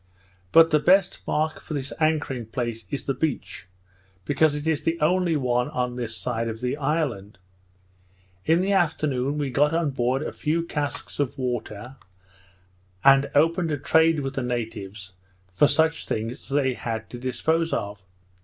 But 0.51 0.71
the 0.71 0.79
best 0.79 1.19
mark 1.27 1.61
for 1.61 1.75
this 1.75 1.93
anchoring 1.99 2.47
place 2.47 2.85
is 2.89 3.05
the 3.05 3.13
beach, 3.13 3.67
because 4.25 4.55
it 4.55 4.67
is 4.67 4.81
the 4.81 4.99
only 4.99 5.35
one 5.35 5.69
on 5.69 5.95
this 5.95 6.17
side 6.17 6.47
of 6.47 6.59
the 6.59 6.75
island. 6.75 7.37
In 8.43 8.61
the 8.61 8.73
afternoon, 8.73 9.37
we 9.37 9.51
got 9.51 9.73
on 9.75 9.91
board 9.91 10.23
a 10.23 10.31
few 10.33 10.63
casks 10.63 11.19
of 11.19 11.37
water, 11.37 11.97
and 13.03 13.29
opened 13.35 13.69
a 13.71 13.77
trade 13.77 14.21
with 14.21 14.33
the 14.33 14.41
natives 14.41 15.13
for 15.53 15.67
such 15.67 16.07
things 16.07 16.41
as 16.41 16.49
they 16.49 16.73
had 16.73 17.07
to 17.11 17.19
dispose 17.19 17.71
of. 17.71 18.01